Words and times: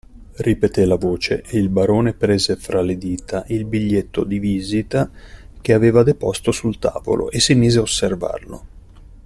Ripeté 0.37 0.85
la 0.85 0.95
voce 0.95 1.43
e 1.45 1.59
il 1.59 1.69
barone 1.69 2.13
prese 2.13 2.55
fra 2.55 2.81
le 2.81 2.97
dita 2.97 3.43
il 3.49 3.65
biglietto 3.65 4.23
di 4.23 4.39
visita 4.39 5.11
che 5.61 5.73
aveva 5.73 6.01
deposto 6.01 6.51
sul 6.51 6.79
tavolo 6.79 7.29
e 7.29 7.39
si 7.39 7.53
mise 7.53 7.77
a 7.77 7.81
osservarlo. 7.83 8.65